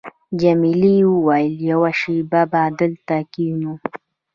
جميلې 0.41 0.95
وويل:، 1.11 1.53
یوه 1.69 1.91
شېبه 1.99 2.41
به 2.51 2.61
دلته 2.79 3.15
کښېنو. 3.33 3.73